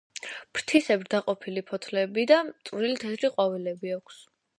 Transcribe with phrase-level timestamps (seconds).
[0.59, 2.39] ფრთისებრ დაყოფილი ფოთლები და
[2.71, 4.19] წვრილი თეთრი ყვავილები აქვს.